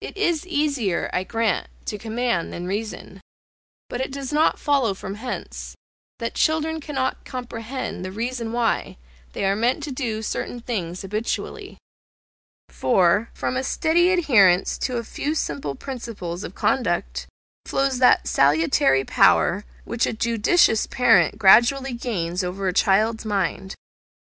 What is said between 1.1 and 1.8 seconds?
I grant,